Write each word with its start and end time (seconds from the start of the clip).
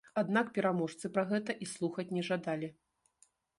Аднак 0.19 0.47
пераможцы 0.55 1.11
пра 1.17 1.23
гэта 1.33 1.51
і 1.67 1.69
слухаць 1.75 2.09
не 2.19 2.27
жадалі. 2.33 2.73